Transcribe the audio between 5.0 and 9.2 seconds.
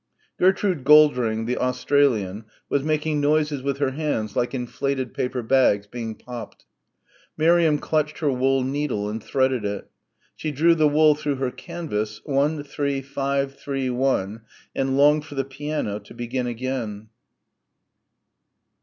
paper bags being popped. Miriam clutched her wool needle